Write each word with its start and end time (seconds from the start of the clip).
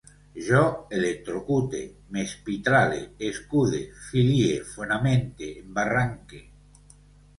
Jo 0.45 0.61
electrocute, 0.99 1.81
m'espitrale, 2.15 2.97
escude, 3.27 3.83
filie, 4.09 4.59
fonamente, 4.73 5.55
embarranque 5.65 6.43